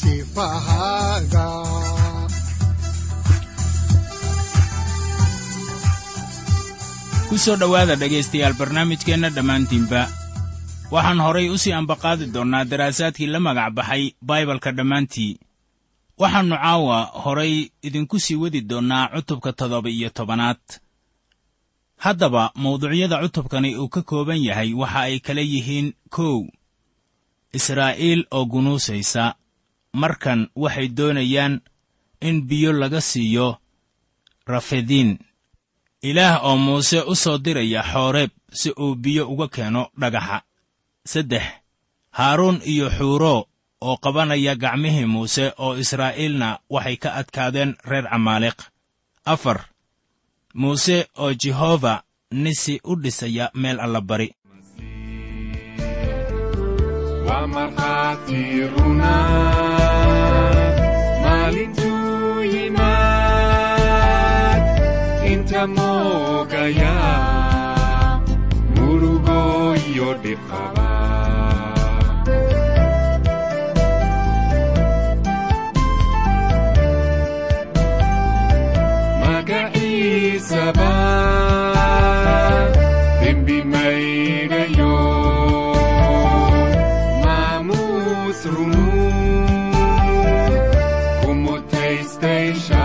sifahaaga 0.00 1.46
ku 7.28 7.36
soo 7.44 7.56
dhowaada 7.60 7.94
dhegaystayaal 8.02 8.54
barnaamijkeenna 8.60 9.28
dhammaantiinba 9.36 10.00
waxaan 10.94 11.20
horay 11.24 11.48
u 11.50 11.56
sii 11.62 11.72
ambaqaadi 11.80 12.26
doonnaa 12.34 12.64
daraasaadkii 12.70 13.26
la 13.32 13.40
magac 13.46 13.72
baxay 13.76 14.04
baibalka 14.28 14.70
dhammaantii. 14.76 15.32
Waxaannu 16.20 16.56
caawa 16.62 16.98
horay 17.24 17.54
idinku 17.86 18.16
sii 18.24 18.34
wadi 18.42 18.60
doonnaa 18.70 19.08
cutubka 19.14 19.52
toddoba 19.52 19.90
iyo 19.90 20.10
tobanaad. 20.10 20.60
Haddaba 21.96 22.50
mawduucyada 22.54 23.16
cutubkani 23.22 23.76
uu 23.76 23.88
ka 23.88 24.02
kooban 24.02 24.40
yahay 24.48 24.70
waxa 24.74 25.00
ay 25.00 25.18
kala 25.20 25.40
yihiin 25.40 25.88
kow. 26.10 26.46
Israa'iil 27.52 28.20
oo 28.30 28.44
gunuusaysa. 28.52 29.34
Markan 29.92 30.48
waxay 30.56 30.88
doonayaan 30.88 31.60
in 32.20 32.42
biyo 32.48 32.72
laga 32.72 33.00
siiyo 33.00 33.56
rafediin 34.46 35.18
ilaah 36.02 36.44
oo 36.44 36.56
muuse 36.56 37.00
u 37.00 37.14
soo 37.14 37.38
diraya 37.38 37.82
xooreeb 37.82 38.30
si 38.52 38.70
uu 38.70 38.94
biyo 38.94 39.28
uga 39.32 39.48
keeno 39.48 39.82
dhagaxa 40.00 40.42
saddex 41.10 41.44
haaruun 42.18 42.58
iyo 42.72 42.86
xuuro 42.96 43.34
oo 43.86 43.96
qabanaya 44.04 44.54
gacmihii 44.62 45.10
muuse 45.14 45.44
oo 45.64 45.72
israa'iilna 45.82 46.48
waxay 46.74 46.96
ka 47.02 47.08
adkaadeen 47.20 47.70
reer 47.90 48.06
camaaliq 48.12 48.58
afar 49.32 49.58
muuse 50.60 50.96
oo 51.22 51.32
jehova 51.42 51.94
nisi 52.42 52.74
u 52.90 52.92
dhisaya 53.02 53.46
meel 53.60 53.78
allabari 53.84 54.28
murugo 68.76 69.38
iyo 69.88 70.08
dhibqaba 70.22 70.88
kumutaystay 92.20 92.77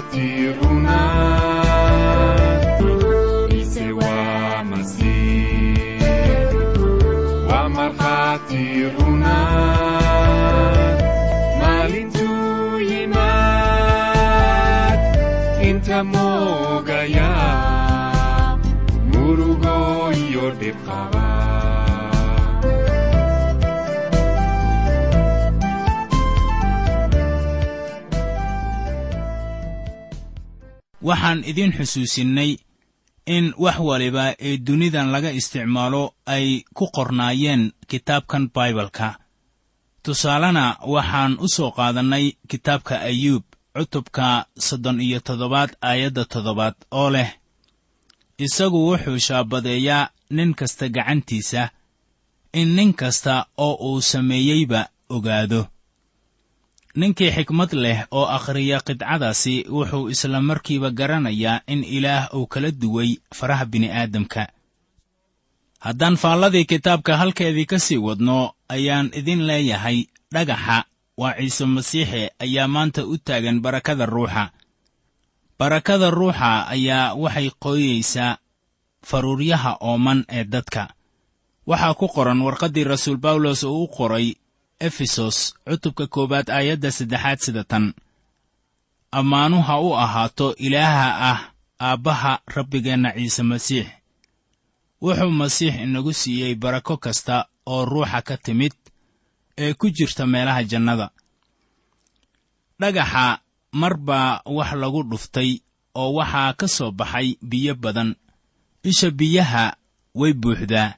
markhaati 0.00 1.47
waxaan 31.08 31.40
idiin 31.50 31.72
xusuusinnay 31.78 32.50
in 33.36 33.44
wax 33.64 33.76
waliba 33.88 34.24
ee 34.48 34.54
dunidan 34.66 35.08
laga 35.14 35.30
isticmaalo 35.38 36.02
ay 36.34 36.46
ku 36.76 36.84
qornaayeen 36.96 37.62
kitaabkan 37.90 38.44
baibalka. 38.54 39.08
Tusaalena 40.02 40.64
waxaan 40.94 41.32
u 41.44 41.46
soo 41.56 41.70
qaadannay 41.78 42.26
kitaabka 42.50 42.94
ayuub 43.10 43.44
cutubka 43.76 44.26
soddon 44.66 44.98
iyo 45.06 45.18
toddobaad 45.26 45.70
aayadda 45.88 46.22
toddobaad 46.32 46.74
oo 47.00 47.10
leh 47.14 47.30
isagu 48.44 48.78
wuxuu 48.88 49.18
shaabadeeyaa 49.26 50.10
nin 50.36 50.50
kasta 50.58 50.84
gacantiisa 50.96 51.62
in 52.60 52.68
nin 52.76 52.90
kasta 53.00 53.34
oo 53.66 53.74
uu 53.88 54.00
sameeyeyba 54.10 54.80
ogaado 55.16 55.60
ninkii 56.94 57.30
xikmad 57.30 57.72
leh 57.72 58.06
oo 58.10 58.26
akhriya 58.26 58.80
qidcadaasi 58.80 59.54
wuxuu 59.70 60.08
isla 60.10 60.40
markiiba 60.40 60.90
garanayaa 60.90 61.60
in 61.66 61.84
ilaah 61.84 62.28
uu 62.34 62.46
kala 62.46 62.70
duway 62.70 63.16
faraha 63.34 63.64
bini'aadamka. 63.64 64.46
Haddaan 65.84 66.16
faalladii 66.16 66.64
kitaabka 66.64 67.16
halkeedii 67.16 67.66
ka 67.66 67.78
sii 67.78 67.96
wadno 68.06 68.52
ayaan 68.68 69.10
idin 69.14 69.46
leeyahay 69.46 69.98
dhagaxa 70.34 70.84
waa 71.20 71.34
ciise 71.38 71.64
masiixe 71.66 72.30
ayaa 72.38 72.68
maanta 72.68 73.04
u 73.06 73.18
taagan 73.18 73.60
barakada 73.60 74.06
ruuxa. 74.06 74.50
Barakada 75.58 76.10
ruuxa 76.10 76.66
ayaa 76.74 77.14
waxay 77.14 77.50
qooyeysaa 77.62 78.38
faruuryaha 79.08 79.76
ooman 79.80 80.24
ee 80.28 80.44
dadka. 80.44 80.88
Waxaa 81.66 81.94
ku 81.94 82.08
qoran 82.08 82.40
warqaddii 82.42 82.84
rasuul 82.84 83.16
bawlos 83.16 83.62
uu 83.62 83.84
u 83.84 83.88
qoray 83.88 84.34
efesos 84.86 85.54
cutubka 85.66 86.06
koowaad 86.06 86.48
aayadda 86.50 86.90
saddexaad 86.96 87.38
sida 87.44 87.64
tan. 87.64 87.94
Ammaanu 89.18 89.58
ha 89.62 89.74
u 89.80 89.90
ahaato 90.04 90.54
ilaaha 90.66 91.08
ah 91.30 91.40
aabbaha 91.80 92.32
rabbigeenna 92.54 93.10
ciise 93.16 93.42
masiix. 93.42 93.86
Wuxuu 95.02 95.30
masiix 95.40 95.74
inagu 95.84 96.12
siiyey 96.20 96.54
barako 96.54 96.96
kasta 96.96 97.36
oo 97.66 97.84
ruuxa 97.84 98.20
ka 98.28 98.36
timid 98.36 98.74
ee 99.62 99.74
ku 99.74 99.86
jirta 99.96 100.26
meelaha 100.26 100.62
jannada. 100.70 101.10
Dhagaxa 102.80 103.24
mar 103.80 103.94
baa 103.96 104.40
wax 104.56 104.70
lagu 104.80 105.02
dhuftay 105.10 105.50
oo 106.00 106.12
waxaa 106.18 106.52
ka 106.60 106.66
soo 106.68 106.90
baxay 106.98 107.28
biyo 107.50 107.74
badan. 107.74 108.10
Isha 108.82 109.10
biyaha 109.10 109.64
way 110.14 110.32
buuxdaa 110.32 110.94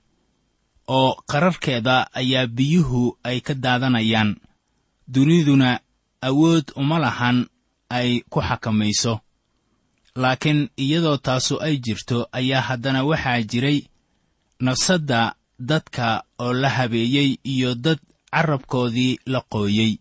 oo 0.97 1.11
qararkeeda 1.31 1.97
ayaa 2.21 2.47
biyuhu 2.57 3.03
ay 3.29 3.39
ka 3.47 3.55
daadanayaan. 3.65 4.31
Duniduna 5.13 5.71
awood 6.29 6.67
uma 6.81 6.99
lahan 7.05 7.39
ay 7.99 8.11
ku 8.33 8.39
xakamayso. 8.49 9.15
Laakiin 10.23 10.61
iyadoo 10.85 11.17
taasu 11.27 11.55
ay 11.67 11.75
jirto 11.85 12.19
ayaa 12.39 12.61
haddana 12.69 13.01
waxaa 13.11 13.43
jiray 13.51 13.79
nafsadda 14.61 15.35
dadka 15.59 16.07
oo 16.39 16.53
la 16.63 16.69
habeeyey 16.77 17.31
iyo 17.53 17.75
dad 17.75 17.99
carrabkoodii 18.33 19.19
la 19.33 19.41
qooyey. 19.53 19.93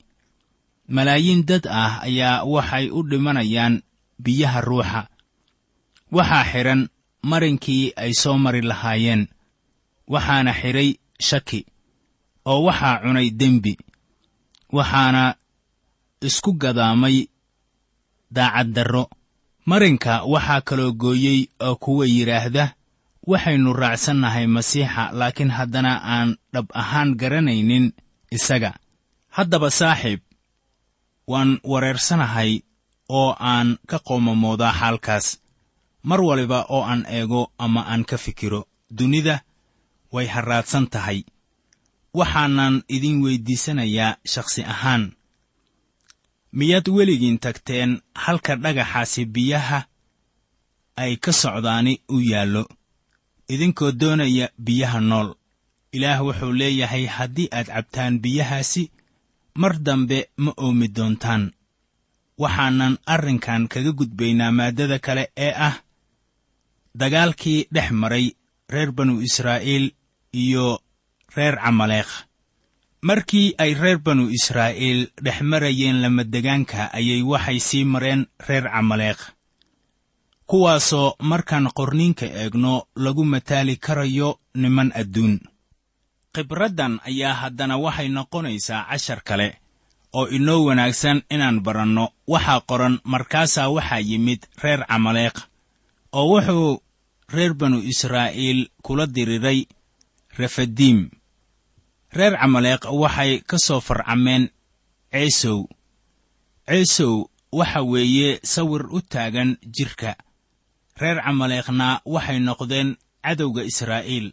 Malaayiin 0.96 1.46
dad 1.50 1.66
ah 1.82 2.02
ayaa 2.08 2.44
waxay 2.54 2.90
u 2.90 3.00
dhimanayaan 3.10 3.76
biyaha 4.24 4.62
ruuxa. 4.62 5.02
Waxaa 6.12 6.44
xidhan 6.52 6.82
marinkii 7.30 7.94
ay 7.96 8.12
soo 8.22 8.38
mari 8.38 8.62
lahaayeen 8.62 9.28
waxaana 10.14 10.52
xidhay 10.62 10.90
shaki 11.28 11.60
oo 12.52 12.60
waxaa 12.68 12.96
cunay 13.04 13.28
dembi 13.40 13.74
waxaana 14.78 15.24
isku 16.28 16.52
gadaamay 16.62 17.18
daacaddarro 18.36 19.04
marinka 19.70 20.14
waxaa 20.34 20.62
kaloo 20.68 20.92
gooyey 21.02 21.40
oo 21.68 21.76
kuwa 21.84 22.06
yidhaahda 22.14 22.66
waxaynu 23.32 23.74
raacsannahay 23.82 24.46
masiixa 24.56 25.04
laakiin 25.20 25.52
haddana 25.58 25.92
aan 26.14 26.30
dhab 26.54 26.66
ahaan 26.82 27.10
garanaynin 27.20 27.86
isaga. 28.38 28.72
Haddaba 29.36 29.70
saaxiib 29.80 30.20
waan 31.32 31.52
wareersanahay 31.72 32.52
oo 33.18 33.32
aan 33.52 33.68
ka 33.90 33.98
qoomamoodaa 34.08 34.74
xaalkaas. 34.80 35.28
Mar 36.04 36.22
waliba 36.28 36.60
oo 36.70 36.82
aan 36.92 37.02
eego 37.18 37.42
ama 37.58 37.82
aan 37.92 38.04
ka 38.10 38.18
fikiro 38.18 38.62
dunida 38.98 39.36
way 40.14 40.26
harraadsan 40.28 40.88
tahay. 40.94 41.20
Waxaanan 42.14 42.84
idin 42.96 43.22
weyddiisanayaa 43.24 44.18
shakhsi 44.34 44.64
ahaan. 44.64 45.04
Miyaad 46.58 46.88
weligiin 46.96 47.40
tagteen 47.44 47.92
halka 48.24 48.56
dhagaxaasi 48.64 49.26
biyaha 49.26 49.80
ay 50.96 51.16
ka 51.24 51.32
socdaani 51.42 51.94
u 52.10 52.18
yaallo? 52.32 52.64
Idinkoo 53.54 53.92
doonaya 53.92 54.50
biyaha 54.66 55.00
nool. 55.10 55.30
Ilaah 55.96 56.22
wuxuu 56.26 56.54
leeyahay 56.60 57.06
haddii 57.06 57.48
aad 57.52 57.68
cabtaan 57.68 58.20
biyahaasi 58.24 58.84
mar 59.62 59.74
dambe 59.86 60.20
ma 60.38 60.52
oomi 60.58 60.88
doontaan. 60.96 61.44
Waxaanan 62.42 62.98
arrinkan 63.14 63.68
kaga 63.68 63.92
gudbaynaa 64.00 64.52
maaddada 64.52 65.00
kale 65.00 65.24
ee 65.38 65.54
ah 65.68 65.76
dagaalkii 67.00 67.68
dhex 67.74 67.92
maray 67.92 68.26
reer 68.70 68.92
banu 68.92 69.22
israa'iil 69.22 69.92
iyo 70.34 70.82
reer 71.36 71.56
camaleekh 71.64 72.12
markii 73.02 73.56
ay 73.58 73.74
reer 73.74 73.98
banu 73.98 74.30
israa'iil 74.30 75.12
dhex 75.24 75.42
marayeen 75.42 76.02
lamadegaanka 76.02 76.92
ayay 76.94 77.22
waxay 77.22 77.60
sii 77.60 77.86
mareen 77.86 78.28
reer 78.48 78.66
camaleekh 78.72 79.24
kuwaasoo 80.50 81.16
markaan 81.22 81.70
qorniinka 81.78 82.26
eegno 82.26 82.88
lagu 82.96 83.24
mataali 83.26 83.76
karayo 83.78 84.40
niman 84.56 84.92
adduun. 84.96 85.40
Khibraddan 86.34 87.00
ayaa 87.10 87.34
haddana 87.42 87.78
waxay 87.78 88.10
noqonaysaa 88.10 88.86
cashar 88.90 89.22
kale 89.28 89.48
oo 90.14 90.28
inoo 90.28 90.66
wanaagsan 90.66 91.22
inaan 91.30 91.62
baranno. 91.66 92.06
Waxaa 92.28 92.62
qoran 92.70 93.00
markaasaa 93.04 93.70
waxaa 93.70 94.00
yimid 94.10 94.42
reer 94.64 94.82
camaleekh 94.90 95.40
oo 96.18 96.26
wuxuu 96.34 96.82
reer 97.34 97.54
banu 97.54 97.78
israa'iil 97.92 98.70
kula 98.82 99.06
diriray 99.08 99.60
refadiim 100.38 101.10
reer 102.12 102.34
camaleekh 102.38 102.86
waxay 102.90 103.42
ka 103.50 103.58
soo 103.58 103.82
farcameen 103.82 104.50
ceesow. 105.12 105.68
Ceesow 106.68 107.30
waxa 107.52 107.82
weeye 107.84 108.40
sawir 108.44 108.86
u 108.90 109.02
taagan 109.02 109.58
jidhka 109.76 110.16
reer 111.02 111.18
camaleekhna 111.26 112.02
waxay 112.06 112.40
noqdeen 112.40 112.98
cadowga 113.24 113.64
israa'iil. 113.64 114.28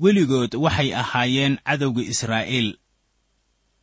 Weligood 0.00 0.54
waxay 0.54 0.90
ahaayeen 0.94 1.58
cadowga 1.66 2.02
israa'iil. 2.02 2.78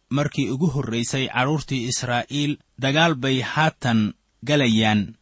Markii 0.09 0.49
ugu 0.49 0.67
horraysay 0.73 1.27
carruurtii 1.27 1.87
israa'iil 1.91 2.57
dagaal 2.79 3.15
bay 3.15 3.41
haatan 3.41 4.13
galayaan. 4.43 5.15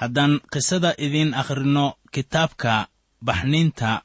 Haddaan 0.00 0.40
qisada 0.52 0.94
idiin 0.98 1.34
akhrinno 1.34 1.98
kitaabka 2.14 2.88
baxniinta 3.20 4.02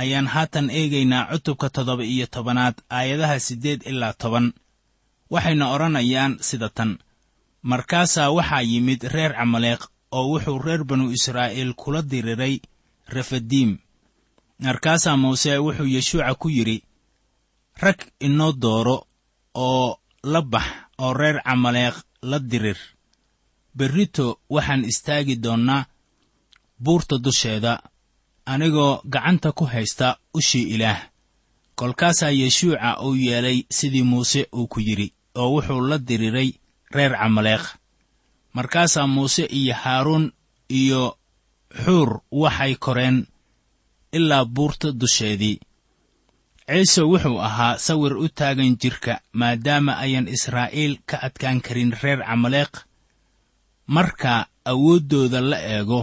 ayaan 0.00 0.26
haatan 0.34 0.66
eegaynaa 0.78 1.28
cutubka 1.30 1.66
toddoba 1.74 2.04
iyo 2.14 2.26
tobanaad 2.34 2.74
aayadaha 2.98 3.36
siddeed 3.46 3.80
ilaa 3.90 4.12
toban. 4.22 4.46
Waxayna 5.32 5.64
odhanayaan 5.74 6.32
sida 6.48 6.68
tan. 6.76 6.90
Markaasaa 7.70 8.30
waxaa 8.36 8.62
yimid 8.70 9.00
reer 9.14 9.32
camaleekh 9.38 9.84
oo 10.16 10.24
wuxuu 10.32 10.58
reer 10.66 10.82
banu 10.88 11.04
israa'iil 11.16 11.72
kula 11.80 12.00
diriray 12.10 12.54
refadiim 13.16 13.70
markaasaa 14.64 15.16
muuse 15.22 15.52
wuxuu 15.64 15.86
yeshuuca 15.94 16.34
ku 16.40 16.48
yidhi 16.56 16.76
rag 17.82 17.98
inoo 18.26 18.52
dooro 18.62 18.96
oo 19.54 19.98
la 20.32 20.40
bax 20.52 20.66
oo 21.04 21.12
reer 21.20 21.36
camaleekh 21.46 21.98
la 22.30 22.38
dirir 22.50 22.78
berrito 23.78 24.26
waxaan 24.54 24.84
istaagi 24.90 25.36
doonnaa 25.44 25.86
buurta 26.84 27.16
dusheeda 27.24 27.72
anigoo 28.52 29.00
gacanta 29.12 29.52
ku 29.58 29.64
haysta 29.72 30.08
ushii 30.38 30.66
ilaah. 30.74 31.00
Kolkaasaa 31.78 32.30
yeshuuca 32.40 32.90
uu 33.06 33.14
yeelay 33.26 33.58
sidii 33.76 34.02
muuse 34.10 34.40
uu 34.58 34.66
ku 34.72 34.80
yidhi 34.86 35.12
oo 35.40 35.48
wuxuu 35.54 35.80
la 35.90 35.98
diriray 36.08 36.50
reer 36.94 37.12
camaleekh 37.20 37.66
markaasaa 38.56 39.06
muuse 39.14 39.44
iyo 39.58 39.74
haaruun 39.82 40.32
iyo 40.80 41.02
xuur 41.84 42.10
waxay 42.42 42.74
koreen 42.84 43.26
ilaa 44.12 44.44
buurta 44.44 44.88
dusheedii. 45.00 45.56
Ciise 46.68 47.02
wuxuu 47.10 47.38
ahaa 47.48 47.78
sawir 47.78 48.16
u 48.16 48.28
taagan 48.28 48.76
jidhka 48.80 49.20
maadaama 49.32 49.92
ayan 50.04 50.28
israa'iil 50.28 50.94
ka 51.08 51.16
adkaan 51.26 51.60
karin 51.66 51.92
reer 52.02 52.20
camaleekh 52.28 52.76
marka 53.86 54.46
awooddooda 54.70 55.40
la 55.50 55.58
eego 55.74 56.00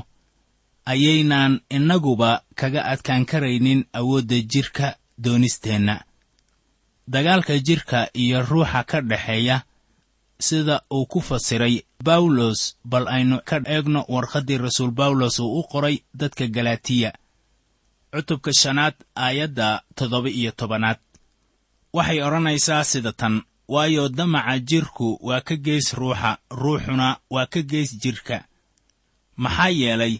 ayaynaan 0.86 1.62
innaguba 1.70 2.42
kaga 2.56 2.82
adkaan 2.86 3.26
karaynin 3.26 3.86
awoodda 3.94 4.36
jidhka 4.52 4.96
doonisteenna. 5.24 6.04
Dagaalka 7.08 7.60
jidhka 7.60 8.10
iyo 8.14 8.42
ruuxa 8.42 8.84
ka 8.84 9.02
dhexeeya 9.02 9.62
sida 10.40 10.82
uu 10.94 11.06
ku 11.06 11.22
fasiray 11.22 11.82
bawlos 12.04 12.76
bal 12.86 13.08
aynu 13.08 13.40
ka 13.46 13.62
eegno 13.66 14.06
warqaddii 14.08 14.58
rasuul 14.58 14.92
bawlos 14.92 15.40
uu 15.40 15.60
u 15.60 15.64
qoray 15.72 15.98
dadka 16.14 16.48
galatiya 16.48 17.14
cutubka 18.14 18.52
shanaad 18.54 18.94
aayadda 19.16 19.82
toddoba 19.96 20.30
iyo 20.30 20.52
tobanaad. 20.52 20.98
Waxay 21.94 22.22
odhanaysaa 22.24 22.84
sida 22.84 23.12
tan 23.12 23.42
waayo 23.68 24.10
damaca 24.10 24.60
jidhku 24.60 25.18
waa 25.22 25.42
ka 25.42 25.56
gees 25.56 25.94
ruuxa 25.94 26.38
ruuxuna 26.52 27.18
waa 27.30 27.46
ka 27.46 27.62
gees 27.62 27.98
jidhka 28.02 28.46
maxaa 29.38 29.70
yeelay 29.70 30.20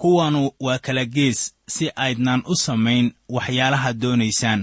kuwanu 0.00 0.42
waa 0.66 0.78
kala 0.84 1.04
gees 1.14 1.40
si 1.74 1.84
aydnaan 2.04 2.42
u 2.46 2.54
samayn 2.64 3.06
waxyaalaha 3.36 3.90
doonaysaan. 4.02 4.60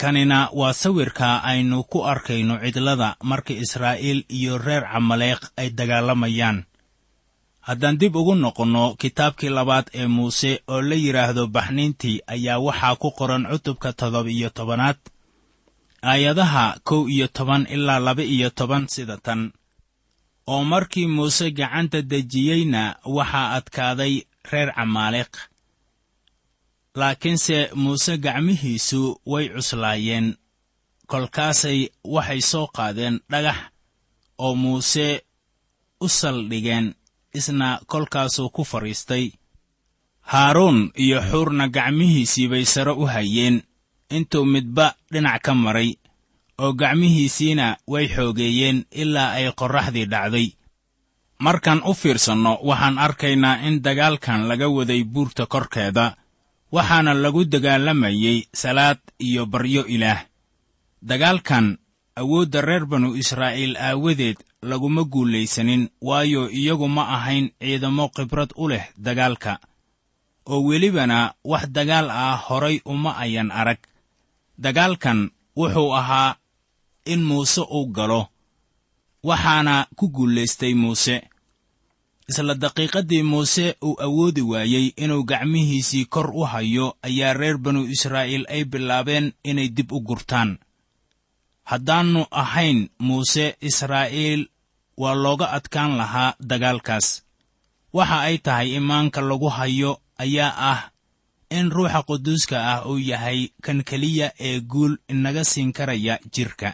Kanina 0.00 0.38
waa 0.58 0.72
sawirka 0.82 1.28
aynu 1.50 1.78
ku 1.90 1.98
arkayno 2.12 2.54
cidlada 2.62 3.16
marka 3.30 3.52
israa'iil 3.64 4.20
iyo 4.38 4.58
reer 4.66 4.84
camaleekh 4.92 5.44
ay 5.60 5.68
dagaalamayaan. 5.78 6.58
Haddaan 7.66 7.98
dib 8.00 8.16
ugu 8.16 8.34
noqonno 8.34 8.84
kitaabkii 9.00 9.48
labaad 9.56 9.86
ee 10.00 10.06
muuse 10.06 10.52
oo 10.72 10.80
la 10.88 10.94
yidhaahdo 11.04 11.42
baxniintii 11.56 12.16
ayaa 12.34 12.58
waxaa 12.66 12.96
ku 13.02 13.08
qoran 13.18 13.44
cutubka 13.50 13.92
toddoba 13.98 14.30
iyo 14.30 14.48
tobanaad 14.50 14.96
aayadaha 16.02 16.64
kow 16.88 17.02
iyo 17.14 17.26
toban 17.28 17.66
ilaa 17.74 17.98
laba 18.06 18.22
iyo 18.22 18.48
toban 18.50 18.84
sida 18.88 19.16
tan 19.26 19.52
oo 20.52 20.62
markii 20.72 21.06
muuse 21.16 21.46
gacanta 21.58 21.98
dejiyeyna 22.10 22.82
waxaa 23.16 23.48
adkaaday 23.56 24.14
reer 24.50 24.70
camaaliq 24.76 25.32
laakiinse 27.00 27.56
muuse 27.82 28.12
gacmihiisu 28.24 29.00
way 29.32 29.44
cuslaayeen. 29.54 30.26
Kolkaasay 31.10 31.80
waxay 32.14 32.40
soo 32.50 32.66
qaadeen 32.76 33.16
dhagax 33.30 33.58
oo 34.44 34.54
muuse 34.62 35.06
u 36.00 36.06
saldhigeen 36.18 36.86
isna 37.38 37.68
kolkaasuu 37.90 38.48
ku 38.54 38.62
fadhiistay. 38.70 39.24
Haaruun 40.30 40.78
iyo 41.04 41.18
xuurna 41.30 41.64
gacmihiisii 41.76 42.48
bay 42.52 42.64
sare 42.72 42.92
u 42.92 43.04
hayeen. 43.14 43.56
Intuu 44.16 44.44
midba 44.52 44.86
dhinac 45.12 45.42
ka 45.44 45.52
maray 45.54 45.90
oo 46.58 46.72
gacmihiisiina 46.72 47.76
way 47.92 48.06
xoogeeyeen 48.14 48.78
ilaa 49.02 49.30
ay 49.38 49.46
qorraxdii 49.60 50.06
dhacday. 50.12 50.48
Markaan 51.38 51.80
u 51.84 51.94
fiirsanno 51.94 52.58
waxaan 52.68 52.98
arkaynaa 52.98 53.56
in 53.66 53.82
dagaalkan 53.82 54.48
laga 54.48 54.68
waday 54.68 55.04
buurta 55.04 55.46
korkeeda 55.46 56.16
waxaana 56.72 57.14
lagu 57.22 57.44
dagaalamayey 57.44 58.38
salaad 58.54 58.98
iyo 59.26 59.46
baryo 59.46 59.82
ilaah. 59.86 60.20
Dagaalkan 61.02 61.78
awoodda 62.16 62.60
reer 62.60 62.86
banu 62.86 63.14
israa'iil 63.14 63.76
aawadeed 63.76 64.36
laguma 64.62 65.04
guulaysanin 65.04 65.88
waayo 66.02 66.50
iyagu 66.50 66.88
ma 66.88 67.02
ahayn 67.16 67.50
ciidamo 67.60 68.08
khibrad 68.08 68.50
u 68.56 68.68
leh 68.68 68.84
dagaalka 68.98 69.58
oo 70.46 70.60
welibana 70.66 71.34
wax 71.44 71.64
dagaal 71.76 72.10
ah 72.10 72.36
horay 72.46 72.80
uma 72.84 73.14
ayan 73.24 73.50
arag. 73.60 73.78
Dagaalkan 74.58 75.30
wuxuu 75.56 75.94
ahaa 75.94 76.36
in 77.12 77.22
muuse 77.28 77.60
uu 77.78 77.86
galo. 77.96 78.22
Waxaana 79.28 79.74
ku 79.98 80.04
guulaystay 80.14 80.74
muuse. 80.82 81.16
Isla 82.30 82.54
daqiiqaddii 82.54 83.22
muuse 83.32 83.66
uu 83.86 83.96
awoodi 84.06 84.42
waayey 84.50 84.86
inuu 85.02 85.22
gacmihiisii 85.30 86.04
kor 86.14 86.28
u 86.34 86.42
hayo 86.52 86.86
ayaa 87.02 87.32
reer 87.40 87.56
banu 87.64 87.80
israa'iil 87.94 88.44
ay 88.54 88.62
bilaabeen 88.72 89.26
inay 89.50 89.68
dib 89.76 89.92
u 89.92 90.00
gurtaan. 90.08 90.50
Haddaannu 91.70 92.22
ahayn 92.42 92.88
muuse 93.06 93.56
israa'iil 93.68 94.42
waa 94.96 95.14
looga 95.24 95.46
adkaan 95.56 95.92
lahaa 96.00 96.34
dagaalkaas. 96.50 97.06
Waxa 97.96 98.18
ay 98.28 98.36
tahay 98.38 98.68
imaanka 98.78 99.20
lagu 99.20 99.48
hayo 99.58 99.92
ayaa 100.24 100.52
ah 100.72 100.80
in 101.50 101.70
ruuxa 101.70 102.02
quduuska 102.08 102.56
ah 102.72 102.80
uu 102.90 102.98
yahay 103.10 103.48
kan 103.64 103.78
keliya 103.88 104.28
ee 104.48 104.60
guul 104.60 104.94
inaga 105.08 105.44
siin 105.44 105.72
karaya 105.72 106.14
jidhka 106.34 106.70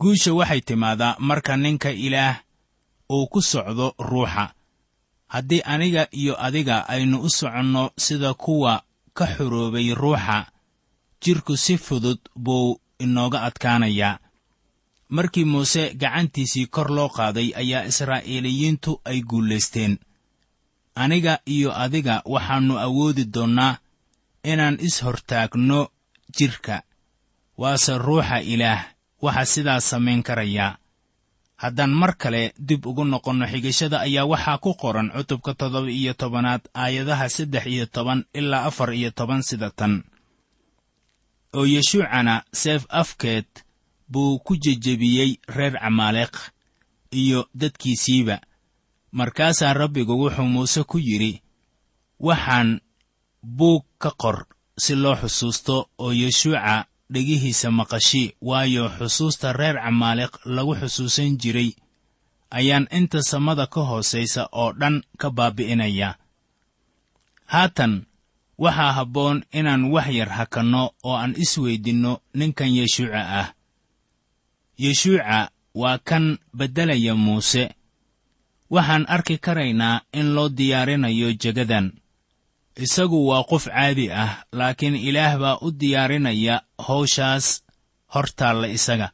guusha 0.00 0.32
waxay 0.34 0.60
timaadaa 0.60 1.16
marka 1.18 1.56
ninka 1.56 1.90
ilaah 1.90 2.36
uu 3.10 3.26
ku 3.32 3.40
socdo 3.42 3.94
ruuxa 3.98 4.54
haddii 5.32 5.62
aniga 5.64 6.02
iyo 6.20 6.34
adiga 6.46 6.88
aynu 6.88 7.16
u 7.20 7.28
soconno 7.30 7.90
sida 8.04 8.34
kuwa 8.34 8.82
ka 9.16 9.26
xoroobay 9.26 9.94
ruuxa 9.94 10.46
jidhku 11.22 11.56
si 11.56 11.78
fudud 11.78 12.18
buu 12.36 12.80
inooga 12.98 13.42
adkaanayaa. 13.42 14.18
Markii 15.08 15.44
muuse 15.44 15.94
gacantiisii 15.94 16.66
kor 16.66 16.90
loo 16.96 17.08
qaaday 17.08 17.48
ayaa 17.56 17.84
israa'iiliyiintu 17.90 19.00
ay 19.04 19.22
guulaysteen 19.22 19.98
aniga 20.94 21.38
iyo 21.46 21.70
adiga 21.84 22.22
waxaannu 22.24 22.74
awoodi 22.78 23.24
doonnaa 23.34 23.78
inaan 24.44 24.76
is-hortaagno 24.86 25.80
jidhka 26.36 26.82
waase 27.60 27.98
ruuxa 27.98 28.38
ilaah 28.40 28.84
waxa 29.22 29.44
sidaas 29.52 29.84
samayn 29.90 30.22
karayaa 30.22 30.78
haddaan 31.62 31.90
mar 32.00 32.12
kale 32.22 32.42
dib 32.68 32.86
ugu 32.86 33.04
noqonno 33.04 33.46
xigashada 33.52 34.00
ayaa 34.06 34.24
waxaa 34.32 34.58
ku 34.64 34.74
qoran 34.74 35.10
cutubka 35.16 35.54
toddoba 35.54 35.90
iyo 35.90 36.12
tobanaad 36.14 36.62
aayadaha 36.74 37.28
saddex 37.28 37.64
iyo 37.66 37.86
toban 37.86 38.24
ilaa 38.34 38.64
afar 38.68 38.90
iyo 38.94 39.10
toban 39.10 39.42
sida 39.42 39.70
tan. 39.70 40.04
Oo 41.56 41.66
yeshuucana 41.66 42.34
seef 42.52 42.82
afkeed 42.88 43.46
buu 44.08 44.38
ku 44.38 44.56
jejebiyey 44.56 45.30
reer 45.56 45.74
camaaleeq 45.80 46.34
iyo 47.12 47.48
dadkiisiiba. 47.54 48.36
Markaasaa 49.12 49.72
rabbigu 49.72 50.14
wuxuu 50.22 50.44
muuse 50.54 50.82
ku 50.84 50.98
yidhi 50.98 51.42
waxaan 52.20 52.80
buug 53.42 53.84
ka 53.98 54.10
qor 54.22 54.46
si 54.78 54.94
loo 54.94 55.16
xusuusto 55.16 55.88
oo 55.98 56.12
yeshuuca 56.12 56.86
dhegihiisa 57.12 57.70
maqashi 57.70 58.34
waayo 58.48 58.84
xusuusta 58.98 59.52
reer 59.52 59.76
camaaleq 59.84 60.32
lagu 60.44 60.74
xusuusan 60.80 61.36
jiray 61.40 61.70
ayaan 62.50 62.88
inta 62.98 63.22
samada 63.22 63.66
ka 63.66 63.80
hoosaysa 63.90 64.48
oo 64.52 64.72
dhan 64.80 64.96
ka 65.20 65.28
baabi'inaya. 65.30 66.10
Haatan 67.52 68.06
waxaa 68.58 68.92
habboon 68.92 69.44
inaan 69.58 69.84
wax 69.94 70.08
yar 70.18 70.28
hakanno 70.38 70.82
oo 71.04 71.16
aan 71.16 71.34
isweydinno 71.36 72.12
ninkan 72.38 72.70
yeshuuca 72.78 73.22
ah. 73.40 73.48
Yeshuuca 74.78 75.50
waa 75.74 75.98
kan 76.08 76.38
beddelaya 76.56 77.14
muuse. 77.14 77.64
Waxaan 78.70 79.04
arki 79.08 79.38
karaynaa 79.38 80.00
in 80.12 80.34
loo 80.34 80.48
diyaarinayo 80.48 81.32
jegadan 81.42 81.86
isagu 82.84 83.18
waa 83.28 83.44
qof 83.50 83.64
caadi 83.74 84.06
ah 84.22 84.44
laakiin 84.52 84.96
ilaah 85.08 85.34
baa 85.42 85.58
u 85.66 85.70
diyaarinaya 85.80 86.62
hawshaas 86.86 87.46
hor 88.14 88.26
taalla 88.38 88.66
isaga. 88.68 89.08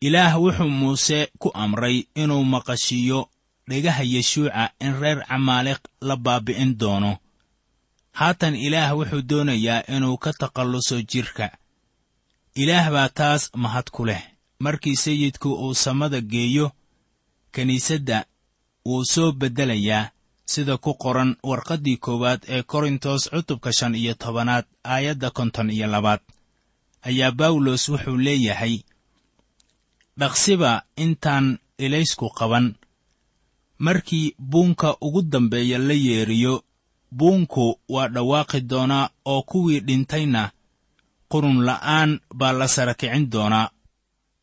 Ilaah 0.00 0.34
wuxuu 0.42 0.70
muuse 0.80 1.18
ku 1.38 1.48
amray 1.54 2.06
inuu 2.14 2.44
maqashiiyo 2.44 3.20
dhegaha 3.68 4.02
yeshuuca 4.14 4.70
in 4.80 5.00
reer 5.00 5.18
camaaliq 5.28 5.80
la 6.00 6.16
baabi'in 6.16 6.78
doono. 6.80 7.12
Haatan 8.18 8.54
ilaah 8.66 8.90
wuxuu 8.98 9.22
doonayaa 9.30 9.86
inuu 9.94 10.16
ka 10.22 10.30
takhalluso 10.40 10.96
jidhka 11.10 11.46
ilaah 12.54 12.86
baa 12.94 13.08
taas 13.08 13.50
mahad 13.62 13.90
ku 13.90 14.04
leh. 14.08 14.22
Markii 14.58 14.96
sayidku 14.96 15.50
uu 15.54 15.74
samada 15.74 16.20
geeyo 16.20 16.66
kiniisadda 17.52 18.24
wuu 18.86 19.04
soo 19.04 19.32
beddelayaa 19.32 20.10
sida 20.52 20.74
ku 20.84 20.92
qoran 21.02 21.30
warqaddii 21.50 21.96
koowaad 22.04 22.40
ee 22.54 22.62
korintos 22.72 23.22
cutubka 23.32 23.70
shan 23.78 23.94
iyo 24.02 24.14
tobanaad 24.22 24.64
aayadda 24.92 25.28
konton 25.36 25.68
iyo 25.76 25.86
labaad. 25.94 26.20
Ayaa 27.08 27.32
bawlos 27.40 27.82
wuxuu 27.92 28.16
leeyahay 28.26 28.74
dhaqsiba 30.20 30.70
intaan 31.04 31.46
ilaysku 31.84 32.26
qaban. 32.38 32.66
Markii 33.78 34.34
buunka 34.50 34.88
ugu 35.06 35.22
dambeeya 35.32 35.78
la 35.78 35.94
yeeriyo 36.06 36.54
buunku 37.18 37.66
waa 37.94 38.08
dhawaaqi 38.14 38.60
doonaa 38.70 39.10
oo 39.32 39.42
kuwii 39.50 39.80
dhintayna 39.86 40.42
qurun 41.30 41.58
la'aan 41.68 42.10
baa 42.38 42.52
la 42.60 42.66
sara 42.74 42.94
kicin 43.00 43.24
doonaa 43.32 43.70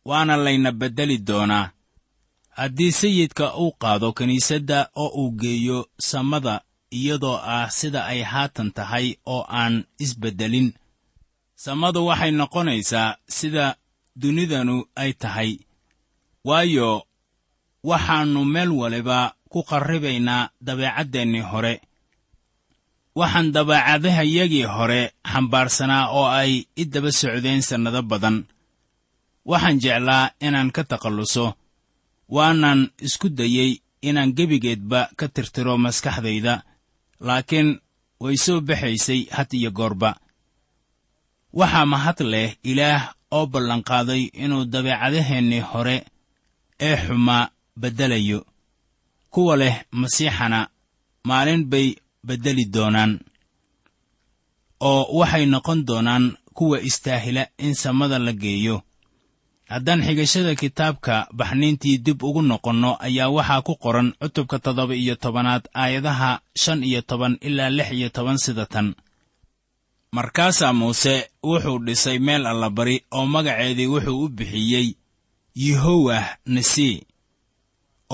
waana 0.09 0.35
layna 0.45 0.71
beddeli 0.79 1.17
doonaa 1.27 1.69
haddii 2.59 2.91
sayidka 3.00 3.45
uu 3.63 3.71
qaado 3.81 4.07
kiniisadda 4.17 4.79
oo 5.03 5.09
uu 5.21 5.31
geeyo 5.41 5.79
samada 6.09 6.55
iyadoo 6.97 7.38
ah 7.55 7.69
sida 7.77 8.01
ay 8.12 8.21
haatan 8.31 8.69
tahay 8.77 9.07
oo 9.33 9.41
aan 9.59 9.75
isbeddelin 10.03 10.67
samadu 11.63 12.00
waxay 12.09 12.31
noqonaysaa 12.39 13.09
sida 13.38 13.65
dunidanu 14.21 14.75
ay 15.01 15.12
tahay. 15.21 15.51
Waayo 16.47 16.89
waxaannu 17.89 18.41
meel 18.53 18.71
waliba 18.81 19.19
ku 19.51 19.59
qarribaynaa 19.69 20.50
dabeecaddeenii 20.65 21.41
hore. 21.51 21.74
Waxaan 23.19 23.47
dabeecadahayagii 23.55 24.63
hore 24.75 25.01
xambaarsanaa 25.31 26.03
oo 26.17 26.27
ay 26.41 26.51
i 26.75 26.83
daba 26.93 27.12
socdeen 27.21 27.62
sannado 27.69 28.01
badan. 28.12 28.38
Waxaan 29.51 29.77
jeclaa 29.83 30.25
inaan 30.47 30.69
ka 30.75 30.83
takhalluso 30.91 31.45
waanan 32.29 32.89
isku 33.01 33.29
dayey 33.29 33.82
inaan 34.01 34.34
gebigeedba 34.38 35.10
ka 35.17 35.27
tirtiro 35.27 35.77
maskaxdayda 35.77 36.63
laakiin 37.20 37.70
way 38.24 38.36
soo 38.38 38.62
baxaysay 38.62 39.22
had 39.36 39.50
iyo 39.53 39.72
goorba. 39.72 40.12
Waxaa 41.53 41.86
mahad 41.86 42.20
leh 42.32 42.50
ilaah 42.63 43.13
oo 43.32 43.46
ballanqaaday 43.53 44.22
inuu 44.44 44.65
dabeecadaheennii 44.74 45.60
hore 45.72 45.98
ee 46.79 46.98
xumaa 47.03 47.50
beddelayo. 47.82 48.39
Kuwa 49.34 49.55
leh 49.62 49.75
masiixana 49.91 50.60
maalin 51.27 51.63
bay 51.72 51.88
beddeli 52.27 52.65
doonaan 52.74 53.20
oo 54.89 55.01
waxay 55.20 55.46
noqon 55.46 55.79
doonaan 55.88 56.25
kuwa 56.58 56.77
istaahila 56.82 57.44
in 57.58 57.74
samada 57.75 58.20
la 58.20 58.34
geeyo 58.34 58.82
haddaan 59.72 60.01
xigashada 60.07 60.53
kitaabka 60.62 61.15
baxniintii 61.38 61.98
dib 62.05 62.19
ugu 62.27 62.41
noqonno 62.41 62.91
ayaa 63.07 63.29
waxaa 63.38 63.62
ku 63.67 63.74
qoran 63.84 64.10
cutubka 64.22 64.57
toddoba 64.65 64.93
iyo 64.95 65.15
tobanaad 65.24 65.63
aayadaha 65.81 66.31
shan 66.62 66.79
iyo 66.89 67.01
toban 67.10 67.34
ilaa 67.48 67.69
lix 67.77 67.89
iyo 67.98 68.10
toban 68.15 68.38
sida 68.43 68.65
tan. 68.74 68.88
Markaasaa 70.15 70.74
muuse 70.79 71.15
wuxuu 71.43 71.79
dhisay 71.86 72.17
meel 72.25 72.43
allabari 72.51 72.95
oo 73.17 73.25
magaceedii 73.34 73.88
wuxuu 73.93 74.24
u 74.24 74.29
bixiyey 74.38 74.88
yehowah 75.63 76.25
nasi 76.53 76.89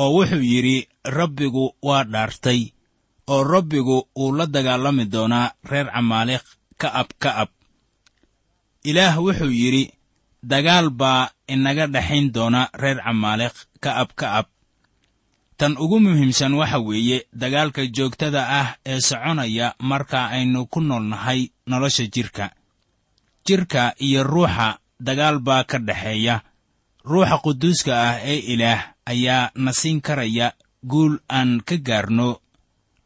oo 0.01 0.09
wuxuu 0.15 0.41
yidhi 0.51 0.77
rabbigu 1.17 1.65
waa 1.87 2.03
dhaartay 2.13 2.61
oo 3.33 3.43
rabbigu 3.53 3.97
wuu 4.17 4.31
la 4.37 4.45
dagaalami 4.53 5.05
doonaa 5.13 5.47
reer 5.69 5.87
camaaliq 5.95 6.43
ka'ab 6.81 7.09
ka'ab. 7.23 7.49
Ilaah 8.89 9.15
wuxuu 9.25 9.51
yidhi 9.61 9.83
dagaal 10.43 10.89
baa 10.89 11.29
inaga 11.47 11.87
dhexayn 11.87 12.31
doona 12.33 12.69
reer 12.73 12.97
camaaliq 13.05 13.53
ka'ab 13.83 14.09
ka'ab 14.15 14.45
tan 15.57 15.77
ugu 15.77 15.99
muhiimsan 15.99 16.53
waxa 16.57 16.79
weeye 16.79 17.17
dagaalka 17.33 17.85
joogtada 17.95 18.41
ah 18.49 18.69
ee 18.85 18.99
soconaya 18.99 19.75
marka 19.79 20.19
aynu 20.35 20.65
ku 20.65 20.81
noolnahay 20.81 21.41
nolosha 21.69 22.05
jidhka 22.13 22.45
jidhka 23.45 23.93
iyo 24.01 24.23
ruuxa 24.23 24.79
dagaal 24.99 25.39
baa 25.39 25.63
ka 25.63 25.77
dhexeeya 25.79 26.41
ruuxa 27.05 27.37
quduuska 27.43 27.93
ah 28.09 28.15
ee 28.31 28.39
ilaah 28.53 28.81
ayaa 29.05 29.51
na 29.55 29.71
siin 29.73 30.01
karaya 30.01 30.53
guul 30.83 31.19
aan 31.29 31.61
ka 31.61 31.77
gaarno 31.77 32.41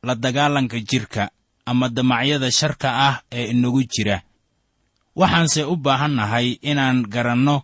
la 0.03 0.15
dagaalanka 0.15 0.79
jidhka 0.79 1.31
ama 1.65 1.89
damacyada 1.89 2.47
sharka 2.51 2.89
ah 3.07 3.15
ee 3.31 3.51
inagu 3.51 3.83
jira 3.83 4.21
waxaanse 5.19 5.61
u 5.63 5.75
baahannahay 5.85 6.47
inaan 6.71 6.97
garanno 7.13 7.57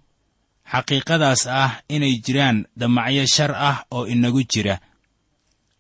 xaqiiqadaas 0.72 1.42
ah 1.64 1.72
inay 1.96 2.16
jiraan 2.26 2.58
damacyo 2.80 3.26
shar 3.36 3.52
ah 3.70 3.78
oo 3.96 4.06
inagu 4.14 4.42
jira. 4.52 4.76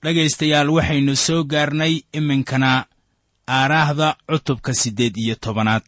Dhegaystayaal 0.03 0.69
waxaynu 0.77 1.15
soo 1.25 1.43
gaarnay 1.51 1.93
iminkana 2.17 2.71
aaraahda 3.47 4.07
cutubka 4.29 4.73
siddeed 4.73 5.15
iyo 5.23 5.35
tobanaad. 5.35 5.83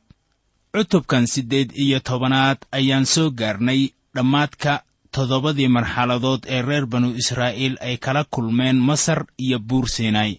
Cutubkan 0.73 1.25
siddeed 1.33 1.69
iyo 1.83 1.99
tobanaad 1.99 2.57
ayaan 2.77 3.05
soo 3.05 3.29
gaarnay 3.39 3.81
dhammaadka 4.15 4.83
toddobadii 5.13 5.67
marxaladood 5.75 6.41
ee 6.55 6.61
reer 6.61 6.85
banu 6.85 7.09
israa'iil 7.21 7.75
ay 7.81 7.97
kala 7.97 8.23
kulmeen 8.33 8.77
masar 8.89 9.25
iyo 9.45 9.59
buur 9.59 9.87
siinay 9.95 10.31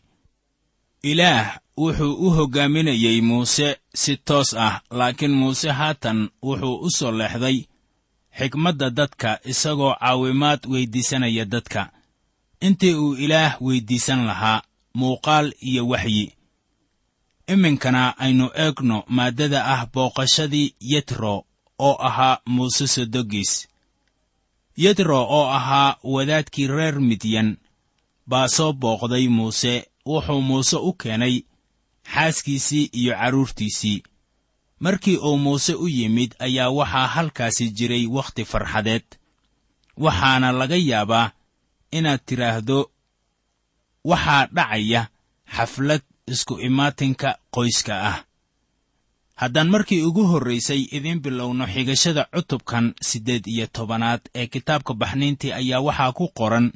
ilaah 1.10 1.46
wuxuu 1.82 2.14
u 2.26 2.30
hoggaaminayey 2.36 3.18
muuse 3.28 3.68
si 4.00 4.12
toos 4.26 4.50
ah 4.66 4.74
laakiin 4.98 5.34
muuse 5.40 5.68
haatan 5.78 6.18
wuxuu 6.46 6.76
u 6.86 6.88
soo 6.96 7.12
leexday 7.18 7.58
xigmadda 8.38 8.86
dadka 8.98 9.30
isagoo 9.52 9.94
caawimaad 10.00 10.60
weyddiisanaya 10.72 11.44
dadka. 11.44 11.82
Intii 12.66 12.94
uu 12.94 13.14
ilaah 13.24 13.52
weyddiisan 13.66 14.20
lahaa 14.28 14.62
muuqaal 14.98 15.46
iyo 15.68 15.82
waxyi. 15.92 16.26
Iminkana 17.52 18.02
aynu 18.24 18.46
eegno 18.64 18.98
maaddada 19.16 19.60
ah 19.74 19.82
booqashadii 19.92 20.74
yetro 20.92 21.34
oo 21.86 21.96
ahaa 22.08 22.36
muuse 22.54 22.86
sodogiis 22.94 23.52
yetro 24.82 25.18
oo 25.36 25.46
ahaa 25.58 25.96
wadaadkii 26.14 26.66
reer 26.76 26.96
midyan 27.08 27.48
baa 28.30 28.48
soo 28.56 28.72
booqday 28.72 29.28
muuse 29.36 29.74
wuxuu 30.06 30.40
muuse 30.40 30.76
u 30.76 30.92
keenay 30.92 31.42
xaaskiisii 32.14 32.90
iyo 32.92 33.14
carruurtiisii 33.14 34.02
markii 34.80 35.16
uu 35.16 35.38
muuse 35.38 35.74
u 35.74 35.88
yimid 35.88 36.34
ayaa 36.38 36.70
waxaa 36.70 37.06
halkaasi 37.06 37.70
jiray 37.70 38.06
wakhti 38.06 38.44
farxadeed. 38.44 39.04
Waxaana 39.96 40.52
laga 40.52 40.76
yaabaa 40.76 41.30
inaad 41.90 42.20
tidhaahdo 42.26 42.90
waxaa 44.04 44.46
dhacaya 44.46 45.08
xaflad 45.56 46.02
isku 46.26 46.60
imaatinka 46.60 47.38
qoyska 47.50 47.94
ah. 48.10 48.24
Haddaan 49.34 49.68
markii 49.70 50.02
ugu 50.02 50.24
horraysay 50.26 50.86
idiin 50.96 51.20
bilowno 51.20 51.66
xigashada 51.66 52.24
cutubkan 52.34 52.94
siddeed 53.02 53.46
iyo 53.46 53.66
tobanaad 53.66 54.20
ee 54.34 54.46
kitaabka 54.46 54.94
baxniintii 54.94 55.52
ayaa 55.52 55.80
waxaa 55.80 56.12
ku 56.12 56.28
qoran 56.38 56.72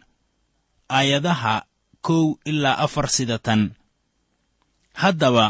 aayadaha 0.89 1.63
kow 2.09 2.27
ilaa 2.51 2.79
afar 2.85 3.07
sida 3.17 3.39
tan 3.47 3.63
haddaba 5.03 5.47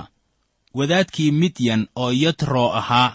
wadaadkii 0.78 1.30
midyan 1.40 1.82
oo 2.02 2.12
yatro 2.22 2.64
ahaa 2.80 3.10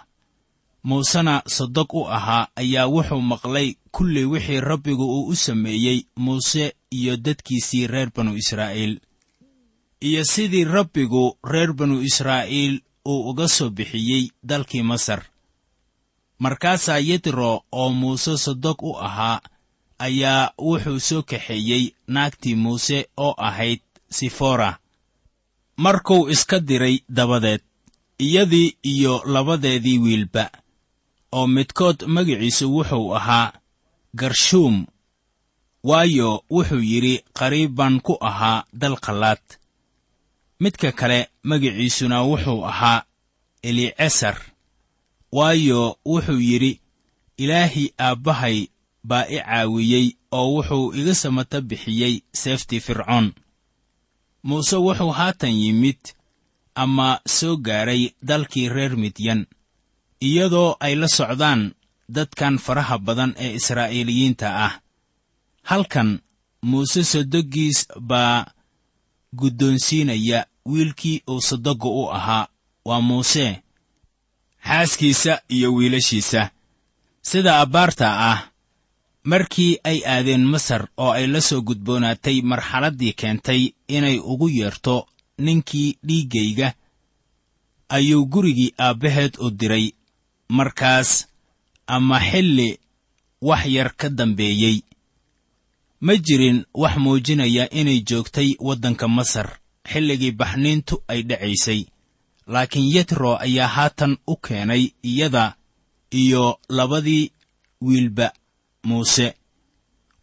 muusena 0.87 1.35
sodog 1.55 1.89
u 1.93 2.01
ahaa 2.17 2.47
ayaa 2.61 2.87
wuxuu 2.93 3.21
maqlay 3.31 3.67
kulli 3.95 4.23
wixii 4.31 4.59
rabbigu 4.69 5.05
uu 5.15 5.27
u 5.27 5.35
sameeyey 5.35 5.99
muuse 6.23 6.65
iyo 6.97 7.17
dadkiisii 7.25 7.87
reer 7.87 8.09
banu 8.15 8.35
israa'iil. 8.41 8.93
Iyo 10.01 10.25
sidii 10.25 10.63
rabbigu 10.75 11.37
reer 11.51 11.73
banu 11.73 12.01
israa'iil 12.09 12.81
uu 13.05 13.29
uga 13.29 13.47
soo 13.47 13.69
bixiyey 13.69 14.23
dalkii 14.49 14.83
masar. 14.83 15.21
Markaasaa 16.39 16.99
yetro 17.09 17.63
oo 17.71 17.89
muuse 17.89 18.37
sodog 18.37 18.83
u 18.83 18.91
ahaa 19.07 19.41
ayaa 20.07 20.51
wuxuu 20.67 20.99
soo 21.07 21.21
kaxeeyey 21.29 21.83
naagtii 22.13 22.55
muuse 22.63 22.97
oo 23.25 23.33
ahayd 23.47 23.81
sifora. 24.17 24.69
Markuu 25.83 26.29
iska 26.33 26.59
diray 26.59 26.97
dabadeed 27.17 27.61
iyadii 28.25 28.77
iyo 28.83 29.13
labadeedii 29.33 29.97
wiilba 30.03 30.51
oo 31.31 31.47
midkood 31.47 31.97
magiciisu 32.15 32.65
wuxuu 32.75 33.15
ahaa 33.15 33.53
garshuum 34.19 34.85
waayo 35.83 36.43
wuxuu 36.49 36.83
yidhi 36.91 37.23
qariib 37.37 37.71
baan 37.77 37.95
ku 38.05 38.13
ahaa 38.29 38.63
dal 38.73 38.95
qallaad 39.05 39.43
midka 40.59 40.91
kale 40.91 41.19
magiciisuna 41.43 42.17
wuxuu 42.29 42.65
ahaa 42.71 43.03
eliceser 43.63 44.37
waayo 45.31 45.97
wuxuu 46.05 46.39
yidhi 46.49 46.79
ilaahii 47.37 47.93
aabbahay 47.99 48.67
baa 49.03 49.25
i 49.29 49.37
caawiyey 49.39 50.07
oo 50.31 50.47
wuxuu 50.55 50.93
iga 50.99 51.15
samata 51.15 51.61
bixiyey 51.61 52.15
seeftii 52.33 52.79
fircoon. 52.79 53.33
Muuse 54.43 54.75
wuxuu 54.75 55.11
haatan 55.11 55.53
yimid 55.61 55.99
ama 56.75 57.19
soo 57.27 57.57
gaaray 57.57 58.09
dalkii 58.27 58.69
reer 58.69 58.95
midyan 58.97 59.45
iyadoo 60.27 60.75
ay 60.79 60.95
la 60.95 61.07
socdaan 61.07 61.61
dadkan 62.15 62.57
faraha 62.65 62.97
badan 62.99 63.35
ee 63.37 63.53
israa'iiliyiinta 63.59 64.47
ah. 64.65 64.73
Halkan 65.63 66.19
muuse 66.61 67.03
sodogiis 67.03 67.87
baa 67.99 68.45
guddoonsiinaya 69.35 70.45
wiilkii 70.65 71.23
uu 71.27 71.41
sodoga 71.41 71.89
u 71.89 72.09
ahaa. 72.17 72.47
Waa 72.85 73.01
muuse 73.01 73.63
xaaskiisa 74.67 75.41
iyo 75.49 75.73
wiilashiisa. 75.73 76.49
Sida 77.21 77.59
abbaarta 77.59 78.07
ah 78.31 78.52
markii 79.23 79.77
ay 79.83 79.99
aadeen 80.05 80.45
masar 80.45 80.87
oo 80.97 81.11
ay 81.11 81.27
la 81.27 81.41
soo 81.41 81.61
gudboonaatay 81.61 82.41
marxaladdii 82.41 83.13
keentay 83.13 83.61
inay 83.87 84.17
ugu 84.19 84.49
yeerto 84.49 85.07
ninkii 85.37 85.97
dhiiggayga 86.07 86.73
ayuu 87.89 88.25
gurigii 88.25 88.73
aabbaheed 88.79 89.33
u 89.39 89.49
diray. 89.51 89.91
Markaas 90.49 91.27
ama 91.87 92.19
xilli 92.19 92.79
wax 93.41 93.65
yar 93.65 93.95
ka 93.95 94.09
dambeeyey. 94.09 94.81
Ma 96.01 96.15
jirin 96.17 96.65
wax 96.73 96.97
muujinaya 96.97 97.69
inay 97.69 97.99
joogtay 98.09 98.55
waddanka 98.59 99.07
masar 99.07 99.49
xilligii 99.91 100.31
baxniintu 100.31 101.03
ay 101.07 101.21
dhacaysay. 101.23 101.85
Laakiin 102.47 102.91
yetro 102.95 103.37
ayaa 103.39 103.67
haatan 103.67 104.17
u 104.27 104.35
keenay 104.35 104.91
iyada 105.03 105.55
iyo 106.11 106.59
labadii 106.69 107.31
wiilba 107.81 108.33
muuse. 108.83 109.33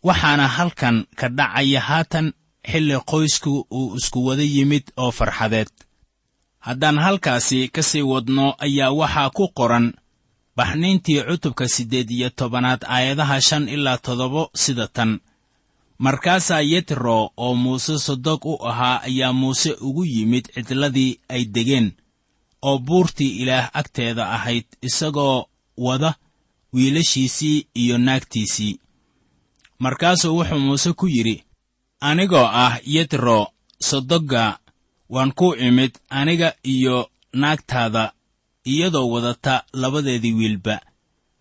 Waxaana 0.02 0.48
halkan 0.48 1.06
ka 1.18 1.28
dhacaya 1.28 1.80
haatan 1.80 2.32
xilli 2.70 2.96
qoysku 3.10 3.66
uu 3.70 3.96
isku 3.96 4.18
wada 4.26 4.42
yimid 4.42 4.84
oo 4.96 5.10
farxadeed. 5.18 5.68
Haddaan 6.66 6.98
halkaasi 6.98 7.68
ka 7.74 7.82
sii 7.82 8.02
wadno 8.12 8.54
ayaa 8.58 8.92
waxaa 9.00 9.30
ku 9.36 9.44
qoran 9.58 9.86
baxniintii 10.56 11.22
cutubka 11.28 11.68
siddeed 11.68 12.10
iyo 12.10 12.28
tobanaad 12.30 12.80
aayadaha 12.94 13.40
shan 13.40 13.68
ilaa 13.68 13.98
toddoba 13.98 14.42
sida 14.54 14.86
tan. 14.96 15.20
Markaasaa 15.98 16.60
yetro 16.72 17.30
oo 17.36 17.54
muuse 17.54 17.98
sodog 17.98 18.44
u 18.44 18.54
ahaa 18.68 19.02
ayaa 19.08 19.32
muuse 19.32 19.70
ugu 19.80 20.04
yimid 20.04 20.44
cidladii 20.54 21.20
ay 21.28 21.44
degeen 21.54 21.92
oo 22.62 22.78
buurtii 22.78 23.36
ilaah 23.42 23.70
agteeda 23.72 24.24
ahayd 24.36 24.64
isagoo 24.82 25.44
wada 25.76 26.14
wiilashiisii 26.72 27.66
iyo 27.74 27.98
naagtiisii. 27.98 28.80
Markaasuu 29.78 30.36
wuxuu 30.38 30.58
muuse 30.58 30.92
ku 30.92 31.06
yidhi 31.08 31.44
anigoo 32.00 32.46
ah 32.64 32.78
yetro 32.84 33.48
sodogga 33.78 34.58
waan 35.08 35.32
ku 35.32 35.54
imid 35.54 35.92
aniga 36.08 36.54
iyo 36.62 37.10
naagtaada 37.32 38.12
iyadoo 38.64 39.10
wadata 39.10 39.64
labadeedii 39.72 40.32
wiilba. 40.32 40.80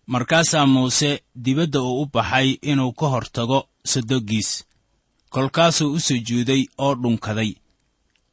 Markaasaa 0.06 0.66
muuse 0.66 1.22
dibadda 1.34 1.82
uu 1.82 2.02
u 2.02 2.06
baxay 2.12 2.50
inuu 2.62 2.92
ka 2.92 3.06
hor 3.06 3.26
tago 3.32 3.68
sodoggiis. 3.84 4.64
Kolkaasuu 5.30 5.92
u 5.92 6.00
sujuuday 6.00 6.66
oo 6.78 6.94
dhunkaday. 6.94 7.54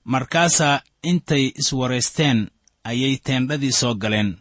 Markaasaa 0.03 0.81
intay 1.03 1.51
iswaraysteen 1.55 2.49
ayay 2.83 3.15
teendhadii 3.17 3.71
soo 3.71 3.93
galeen. 3.95 4.37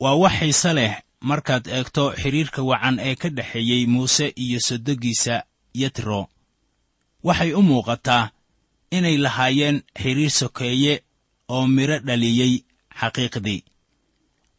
Waa 0.00 0.14
wax 0.14 0.32
xiise 0.38 0.72
leh 0.72 0.94
markaad 1.28 1.64
eegto 1.76 2.04
xidhiirka 2.20 2.60
wacan 2.70 2.96
ee 3.08 3.14
ka 3.20 3.28
dhexeeyey 3.36 3.82
muuse 3.94 4.26
iyo 4.44 4.58
sodoggiisa 4.68 5.34
yetro 5.80 6.20
waxay 7.26 7.50
u 7.58 7.62
muuqataa 7.68 8.24
inay 8.96 9.16
lahaayeen 9.24 9.76
xidhiir 10.02 10.30
sokeeye 10.40 10.94
oo 11.54 11.66
midho 11.76 11.96
dhaliyey 12.06 12.54
xaqiiqdii. 13.00 13.60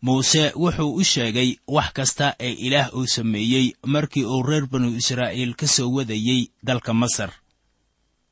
Muuse 0.05 0.43
wuxuu 0.61 0.91
u 0.99 1.03
sheegay 1.11 1.49
wax 1.75 1.89
kasta 1.97 2.27
ee 2.47 2.53
ilaah 2.65 2.89
uu 2.97 3.07
sameeyey 3.15 3.67
markii 3.93 4.25
uu 4.33 4.43
reer 4.49 4.65
banu 4.71 4.89
israa'iil 5.01 5.53
ka 5.59 5.67
soo 5.75 5.89
wadayey 5.95 6.41
dalka 6.67 6.93
masar. 7.01 7.31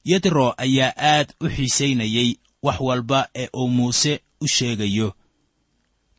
Yetro 0.09 0.45
ayaa 0.63 0.93
aad 1.11 1.29
u 1.43 1.47
xiisaynayey 1.55 2.29
wax 2.65 2.77
walba 2.87 3.19
ee 3.41 3.47
uu 3.59 3.69
muuse 3.77 4.13
u 4.41 4.47
sheegayo 4.55 5.07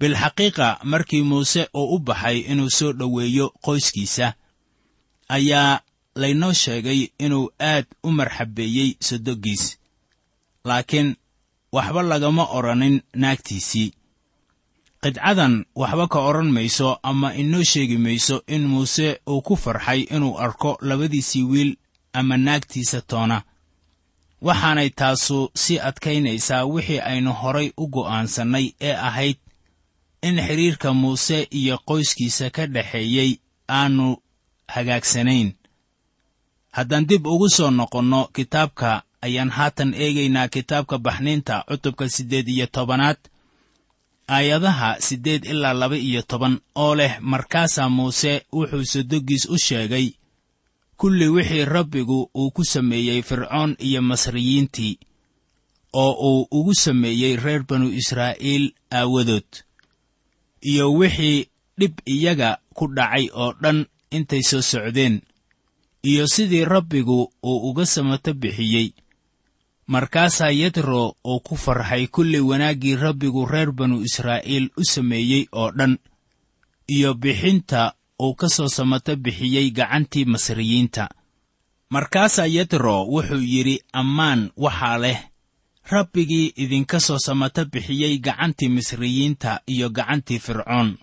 bilxaqiiqa 0.01 0.67
markii 0.85 1.23
muuse 1.31 1.63
uu 1.75 1.95
u 1.95 1.99
baxay 1.99 2.39
inuu 2.53 2.71
soo 2.79 2.93
dhoweeyo 2.99 3.47
qoyskiisa 3.65 4.27
ayaa 5.37 5.81
laynoo 6.21 6.53
sheegay 6.63 7.01
inuu 7.25 7.47
aad 7.61 7.87
u 8.03 8.11
marxabeeyey 8.19 8.91
sodoggiis 9.07 9.65
laakiin 10.65 11.17
waxba 11.75 12.03
lagama 12.03 12.45
odhanin 12.57 12.97
naagtiisii. 13.23 13.89
Qidcadan 15.03 15.55
waxba 15.81 16.05
ka 16.13 16.19
odhan 16.29 16.51
mayso 16.57 16.89
ama 17.03 17.29
inoo 17.43 17.63
sheegi 17.71 17.99
mayso 17.99 18.37
in 18.55 18.63
muuse 18.73 19.21
uu 19.29 19.41
ku 19.47 19.55
farxay 19.57 20.01
inuu 20.15 20.39
arko 20.45 20.71
labadiisii 20.89 21.45
wiil 21.51 21.71
ama 22.13 22.37
naagtiisa 22.37 23.01
toona. 23.11 23.43
Waxaanay 24.47 24.91
taasu 24.91 25.51
sii 25.63 25.79
adkaynaysaa 25.89 26.65
wixii 26.73 27.01
aynu 27.11 27.33
horay 27.41 27.69
u 27.77 27.85
go'aansannay 27.95 28.67
ee 28.89 28.97
ahayd 29.09 29.37
in 30.29 30.37
xidhiirka 30.47 30.89
muuse 31.01 31.39
iyo 31.61 31.77
qoyskiisa 31.89 32.47
ka 32.57 32.63
dhexeeyey 32.75 33.31
aanu 33.79 34.07
hagaagsanayn. 34.75 35.49
Haddaan 36.77 37.05
dib 37.09 37.27
ugu 37.33 37.49
soo 37.57 37.71
noqonno 37.79 38.21
kitaabka 38.37 38.91
ayaan 39.27 39.51
haatan 39.57 39.91
eegaynaa 40.05 40.49
kitaabka 40.55 40.97
baxniinta 41.07 41.55
cutubka 41.69 42.05
siddeed 42.15 42.47
iyo 42.55 42.67
tobanaad 42.77 43.21
aayadaha 44.37 44.91
siddeed 45.07 45.43
ilaa 45.53 45.75
laba 45.81 45.97
iyo 46.09 46.23
toban 46.31 46.55
oo 46.83 46.95
leh 46.99 47.13
markaasaa 47.33 47.89
muuse 47.97 48.33
wuxuu 48.57 48.85
sodoggiis 48.93 49.45
u 49.55 49.57
sheegay 49.67 50.07
kulli 51.01 51.27
wixii 51.35 51.65
rabbigu 51.75 52.19
uu 52.41 52.51
ku 52.57 52.63
sameeyey 52.73 53.21
fircoon 53.29 53.77
iyo 53.89 54.01
masriyiintii 54.03 54.95
oo 56.03 56.13
uu 56.31 56.49
ugu 56.59 56.75
sameeyey 56.85 57.37
reer 57.45 57.63
banu 57.69 57.89
israa'iil 58.01 58.65
aawadood 58.99 59.49
iyo 60.71 60.87
wixii 60.99 61.39
dhib 61.79 61.95
iyaga 62.15 62.51
ku 62.77 62.85
dhacay 62.97 63.25
oo 63.43 63.53
dhan 63.63 63.79
intay 64.17 64.43
soo 64.51 64.63
socdeen 64.73 65.15
iyo 66.11 66.25
sidii 66.35 66.65
rabbigu 66.75 67.19
uu 67.51 67.59
uga 67.71 67.85
samato 67.95 68.31
bixiyey. 68.43 68.89
Markaasaa 69.87 70.51
yetro 70.61 71.17
uu 71.31 71.41
ku 71.47 71.55
farxay 71.65 72.07
kulli 72.15 72.41
wanaaggii 72.41 72.97
rabbigu 73.05 73.43
reer 73.53 73.71
banu 73.79 73.97
israa'iil 74.09 74.67
u 74.77 74.83
sameeyey 74.93 75.43
oo 75.61 75.71
dhan 75.79 75.95
iyo 76.97 77.11
bixinta 77.23 77.83
uu 78.25 78.35
ka 78.41 78.49
soo 78.49 78.69
samato 78.77 79.13
bixiyey 79.25 79.71
gacantii 79.79 80.25
masriyiinta. 80.33 81.05
Markaasaa 81.95 82.47
yetro 82.57 82.95
wuxuu 83.13 83.45
yidhi 83.53 83.77
ammaan 84.01 84.41
waxaa 84.65 84.99
leh 85.05 85.19
rabbigii 85.91 86.53
idinka 86.57 87.01
soo 87.01 87.19
samato 87.19 87.65
bixiyey 87.65 88.19
gacantii 88.19 88.69
misriyiinta 88.69 89.61
iyo 89.67 89.89
gacantii 89.91 90.39
fircoon 90.39 90.99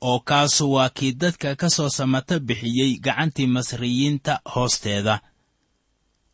oo 0.00 0.18
kaasu 0.20 0.72
waa 0.72 0.88
kii 0.88 1.12
dadka 1.12 1.56
ka 1.56 1.70
soo 1.70 1.88
samato 1.88 2.40
bixiyey 2.40 2.98
gacantii 2.98 3.46
masriyiinta 3.46 4.40
hoosteeda. 4.54 5.20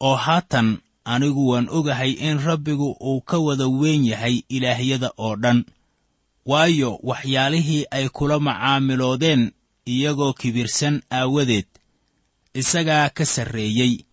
Oo 0.01 0.16
haatan 0.16 0.79
anigu 1.05 1.49
waan 1.49 1.68
ogahay 1.71 2.11
in 2.12 2.38
rabbigu 2.38 2.97
uu 3.01 3.21
ka 3.21 3.38
wada 3.38 3.66
weyn 3.68 4.05
yahay 4.07 4.42
ilaahyada 4.49 5.11
oo 5.18 5.37
dhan 5.37 5.64
waayo 6.47 6.99
waxyaalihii 7.03 7.85
ay 7.90 8.09
kula 8.09 8.38
macaamiloodeen 8.40 9.53
iyagoo 9.87 10.33
kibirsan 10.33 11.03
aawadeed 11.11 11.66
isagaa 12.55 13.09
ka 13.11 13.25
sarreeyey 13.27 14.05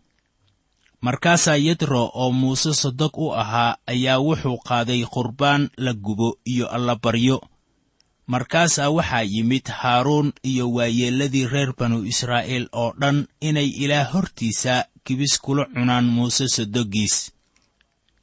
markaasaa 1.01 1.55
yetro 1.55 2.11
oo 2.13 2.31
muuse 2.31 2.73
sodog 2.73 3.13
u 3.17 3.31
ahaa 3.41 3.77
ayaa 3.87 4.19
wuxuu 4.19 4.57
qaaday 4.67 5.01
qurbaan 5.15 5.69
la 5.77 5.93
gubo 5.93 6.29
iyo 6.45 6.67
allabaryo 6.67 7.37
markaasaa 8.27 8.89
waxaa 8.89 9.21
yimid 9.33 9.65
haaruun 9.79 10.33
iyo 10.43 10.71
waayeelladii 10.75 11.47
reer 11.47 11.73
banu 11.79 12.03
israa'iil 12.11 12.67
oo 12.81 12.93
dhan 12.99 13.27
inay 13.41 13.69
ilaah 13.83 14.13
hortiisa 14.13 14.85
kibis 15.03 15.39
kula 15.41 15.65
cunaan 15.65 16.05
muuse 16.05 16.47
sodoggiis 16.47 17.31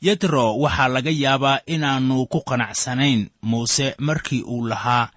yetro 0.06 0.44
waxaa 0.62 0.88
laga 0.88 1.10
yaabaa 1.10 1.58
inaannu 1.66 2.26
ku 2.26 2.40
qanacsanayn 2.48 3.30
muuse 3.42 3.94
markii 3.98 4.42
uu 4.42 4.66
lahaa 4.68 5.08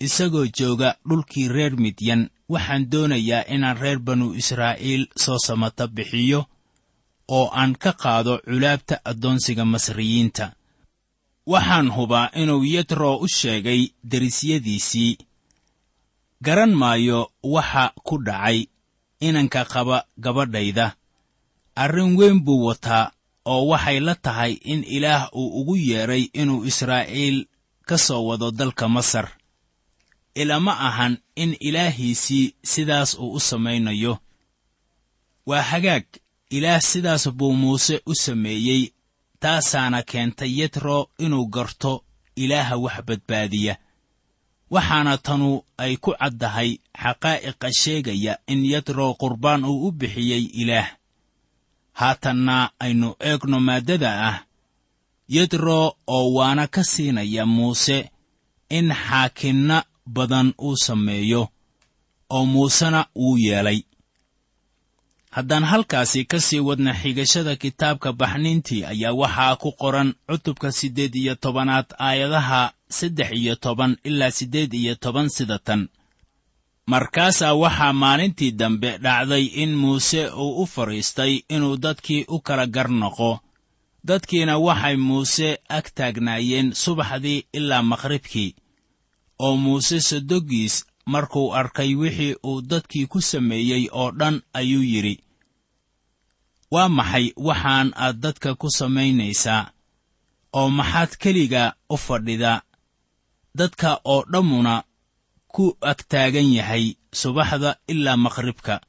isagoo 0.00 0.46
jooga 0.58 0.94
dhulkii 1.08 1.48
reer 1.48 1.76
midyan. 1.76 2.30
Waxaan 2.48 2.90
doonayaa 2.90 3.44
inaan 3.54 3.78
reer 3.78 3.98
banu 3.98 4.34
israa'iil 4.34 5.06
soo 5.16 5.38
samata 5.46 5.86
bixiyo 5.86 6.40
oo 7.36 7.46
aan 7.60 7.72
ka 7.82 7.92
qaado 8.02 8.32
culaabta 8.48 8.96
addoonsiga 9.10 9.64
masriyiinta. 9.72 10.46
Waxaan 11.52 11.88
hubaa 11.96 12.30
inuu 12.40 12.62
yetro 12.72 13.10
u 13.16 13.26
sheegay 13.38 13.82
derisyadiisii 14.10 15.12
garan 16.44 16.72
maayo 16.80 17.20
waxa 17.54 17.84
ku 18.06 18.14
dhacay 18.26 18.58
inanka 19.26 19.60
qaba 19.72 19.98
gabadhayda. 20.24 20.86
Arrin 21.82 22.12
weyn 22.18 22.38
buu 22.44 22.64
wataa 22.68 23.12
oo 23.52 23.62
waxay 23.72 23.98
la 24.06 24.14
tahay 24.24 24.52
in 24.72 24.80
ilaah 24.96 25.22
uu 25.40 25.48
ugu 25.60 25.74
yeedhay 25.88 26.24
inuu 26.40 26.64
israa'iil 26.70 27.38
ka 27.88 27.96
soo 28.06 28.22
wado 28.28 28.48
dalka 28.58 28.86
masar. 28.96 29.26
Ilama 30.34 30.72
ahan 30.88 31.14
in 31.42 31.50
ilaahiisii 31.68 32.46
sidaas 32.72 33.10
uu 33.22 33.32
u 33.32 33.40
samaynayo. 33.48 34.14
Waa 35.46 35.62
hagaag 35.70 36.04
ilaah 36.50 36.80
sidaas 36.80 37.28
buu 37.38 37.52
muuse 37.52 38.02
u 38.06 38.14
sameeyey 38.14 38.82
taasaana 39.40 40.02
keentay 40.02 40.50
yetro 40.60 41.10
inuu 41.18 41.46
garto 41.46 42.04
ilaaha 42.36 42.76
wax 42.76 42.96
badbaadiya. 43.06 43.74
Waxaana 44.70 45.18
tanu 45.18 45.50
ay 45.78 45.96
ku 45.96 46.10
caddahay 46.20 46.70
xaqaa'iqa 47.02 47.68
sheegaya 47.80 48.34
in 48.52 48.60
yetro 48.72 49.06
qurbaan 49.20 49.64
uu 49.64 49.86
u 49.88 49.92
bixiyey 49.98 50.44
ilaah. 50.62 50.88
Haatanna 51.98 52.56
aynu 52.84 53.08
eegno 53.28 53.58
maaddada 53.60 54.10
ah 54.28 54.38
yetro 55.34 55.78
oo 56.06 56.26
waana 56.36 56.64
ka 56.74 56.82
siinaya 56.92 57.46
muuse 57.46 57.98
in 58.76 58.88
xaakinna 59.04 59.76
badan 60.14 60.48
uu 60.66 60.76
sameeyo 60.86 61.42
oo 62.30 62.44
muusena 62.52 63.00
wuu 63.16 63.36
yeelay 63.46 63.80
haddaan 65.30 65.64
halkaasi 65.64 66.24
ka 66.24 66.40
sii 66.40 66.60
wadna 66.68 66.92
xigashada 66.94 67.56
kitaabka 67.56 68.12
baxniintii 68.12 68.84
ayaa 68.92 69.12
waxaa 69.20 69.56
ku 69.62 69.70
qoran 69.80 70.14
cutubka 70.28 70.72
siddeed 70.72 71.14
iyo 71.14 71.34
tobanaad 71.34 71.86
aayadaha 71.98 72.72
saddex 72.88 73.30
iyo 73.32 73.54
toban 73.56 73.96
ilaa 74.04 74.30
siddeed 74.30 74.72
iyo 74.74 74.94
toban 74.94 75.28
sida 75.28 75.58
tan. 75.58 75.88
Markaasaa 76.86 77.54
waxaa 77.54 77.92
maalintii 77.92 78.50
dambe 78.60 78.98
dhacday 78.98 79.44
in 79.62 79.72
muuse 79.76 80.22
uu 80.42 80.62
u 80.62 80.66
fadhiistay 80.66 81.32
inuu 81.48 81.76
dadkii 81.76 82.24
u 82.28 82.40
kala 82.40 82.66
garnoqo 82.66 83.40
dadkiina 84.04 84.58
waxay 84.58 84.96
muuse 84.96 85.58
ag 85.68 85.86
taagnaayeen 85.94 86.68
subaxdii 86.82 87.44
ilaa 87.52 87.82
maqhribkii 87.82 88.54
oo 89.38 89.56
muuse 89.56 90.00
sodoggiis 90.00 90.84
markuu 91.06 91.54
arkay 91.54 91.94
wixii 91.94 92.34
uu 92.44 92.60
dadkii 92.62 93.06
ku 93.06 93.20
sameeyey 93.20 93.88
oo 93.92 94.10
dhan 94.10 94.42
ayuu 94.52 94.82
yidhi 94.82 95.20
waa 96.70 96.88
maxay 96.88 97.32
waxaan 97.36 97.92
aad 97.96 98.16
dadka 98.20 98.54
ku 98.54 98.68
samaynaysaa 98.70 99.70
oo 100.52 100.68
maxaad 100.70 101.10
keliga 101.22 101.74
u 101.90 101.96
fadhidaa 101.96 102.62
dadka 103.54 104.00
oo 104.04 104.24
dhammuna 104.32 104.82
ku 105.54 105.76
agtaagan 105.80 106.52
yahay 106.52 106.94
subaxda 107.20 107.76
ilaa 107.88 108.16
maqhribka 108.16 108.80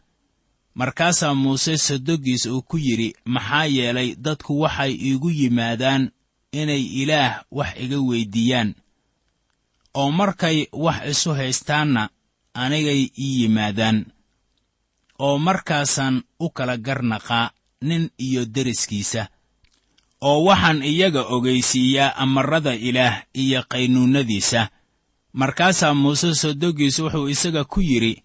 markaasaa 0.76 1.34
muuse 1.34 1.78
sodoggiis 1.78 2.46
uu 2.46 2.62
ku 2.62 2.78
yidhi 2.78 3.10
maxaa 3.26 3.66
yeelay 3.66 4.16
dadku 4.16 4.60
waxay 4.62 4.94
iigu 5.08 5.30
yimaadaan 5.30 6.12
inay 6.52 6.84
ilaah 7.02 7.44
wax 7.52 7.72
iga 7.84 7.98
weyddiiyaan 8.10 8.70
oo 9.94 10.12
markay 10.12 10.68
wax 10.84 11.00
isu 11.12 11.30
haystaanna 11.34 12.10
anigay 12.54 13.02
ii 13.20 13.42
yimaadaan 13.42 14.06
oo 15.20 15.38
markaasaan 15.38 16.24
u 16.40 16.50
kala 16.50 16.78
garnaqaa 16.78 17.52
nin 17.82 18.10
iyo 18.18 18.46
deriskiisa 18.46 19.28
oo 20.22 20.44
waxaan 20.48 20.84
iyaga 20.84 21.22
ogaysiiyaa 21.36 22.16
amarrada 22.24 22.74
ilaah 22.74 23.24
iyo 23.34 23.64
qaynuunnadiisa. 23.72 24.70
Markaasaa 25.34 25.94
muuse 25.94 26.36
sodoggiis 26.36 27.00
wuxuu 27.00 27.28
isaga 27.34 27.64
ku 27.64 27.80
yidhi 27.82 28.24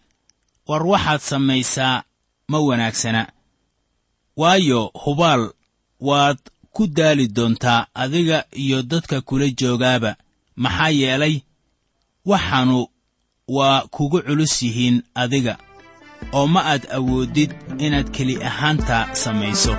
war 0.68 0.82
waxaad 0.86 1.20
samaysaa 1.20 2.02
ma 2.50 2.58
wanaagsana. 2.58 3.22
Waayo 4.36 4.90
hubaal 5.04 5.50
waad 6.00 6.38
ku 6.74 6.86
daali 6.86 7.28
doontaa 7.28 7.86
adiga 7.94 8.44
iyo 8.52 8.82
dadka 8.82 9.20
kula 9.20 9.48
joogaaba. 9.60 10.16
Maxaa 10.56 10.88
yeelay 11.00 11.40
waxaanu 12.26 12.86
waa 13.56 13.80
kugu 13.94 14.18
culus 14.26 14.62
yihiin 14.62 15.02
adiga 15.14 15.54
oo 16.32 16.46
ma 16.46 16.60
aad 16.72 16.82
awooddid 16.96 17.50
inaad 17.78 18.08
keli 18.16 18.34
ahaanta 18.48 18.96
samayso 19.22 19.74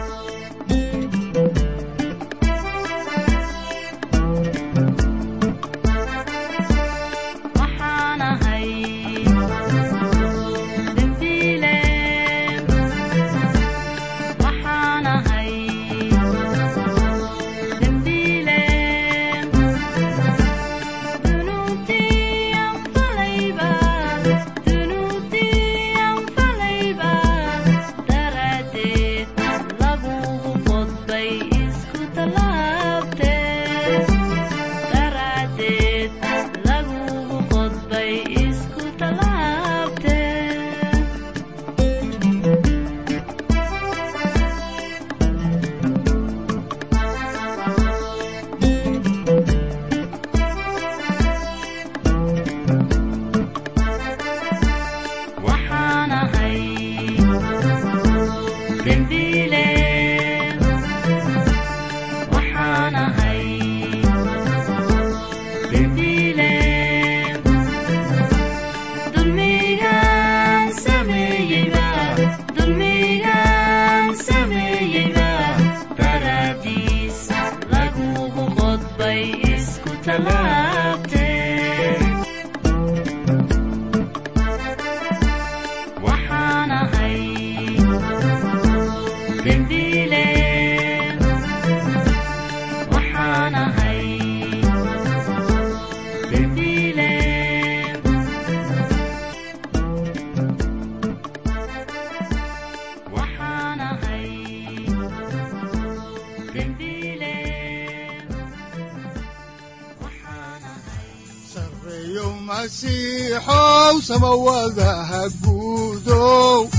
masiixow 114.07 114.07
samawadaha 114.07 115.27
guudow 115.43 116.69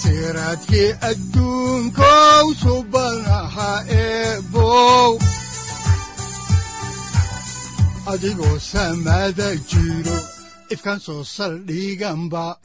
siraadkii 0.00 0.92
adduunkow 1.10 2.46
subanaha 2.62 3.84
eebow 3.88 5.18
adigoo 8.06 8.58
samada 8.58 9.56
jiro 9.68 10.16
ifkan 10.70 11.00
soo 11.00 11.24
saldhiganba 11.24 12.56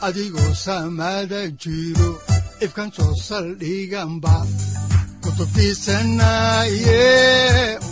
adigoo 0.00 0.54
samada 0.54 1.50
jiro 1.50 2.22
ifkan 2.60 2.90
soo 2.92 3.14
saldhiganba 3.14 4.46
saaciiday 5.84 7.91